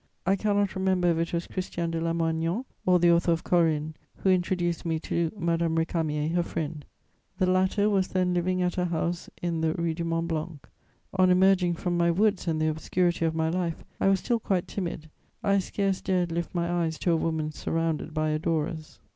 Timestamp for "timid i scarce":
14.67-16.01